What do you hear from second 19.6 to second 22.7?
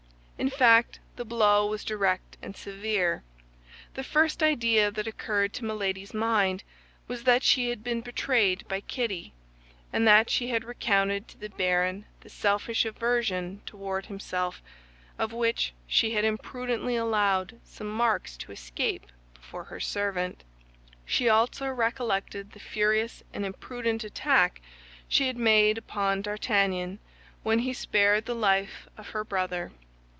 her servant. She also recollected the